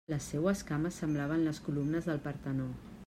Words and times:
Les 0.11 0.27
seues 0.31 0.63
cames 0.69 0.97
semblaven 1.03 1.45
les 1.49 1.59
columnes 1.67 2.09
del 2.11 2.23
Partenó. 2.29 2.67